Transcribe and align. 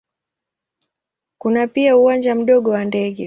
Kuna 1.37 1.67
pia 1.67 1.97
uwanja 1.97 2.35
mdogo 2.35 2.69
wa 2.71 2.85
ndege. 2.85 3.17